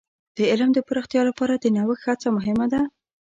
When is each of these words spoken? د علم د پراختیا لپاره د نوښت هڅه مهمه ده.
د 0.37 0.39
علم 0.51 0.69
د 0.73 0.79
پراختیا 0.87 1.21
لپاره 1.29 1.53
د 1.57 1.65
نوښت 1.75 2.01
هڅه 2.09 2.27
مهمه 2.37 2.65
ده. 2.73 2.81